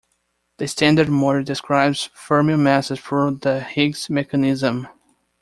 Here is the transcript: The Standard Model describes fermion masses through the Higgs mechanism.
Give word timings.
The 0.57 0.67
Standard 0.67 1.09
Model 1.09 1.43
describes 1.43 2.09
fermion 2.15 2.57
masses 2.63 2.99
through 2.99 3.35
the 3.35 3.59
Higgs 3.59 4.09
mechanism. 4.09 4.87